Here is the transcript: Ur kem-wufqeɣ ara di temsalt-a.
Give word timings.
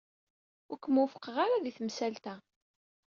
Ur 0.71 0.77
kem-wufqeɣ 0.79 1.35
ara 1.43 1.63
di 1.63 1.71
temsalt-a. 1.77 2.35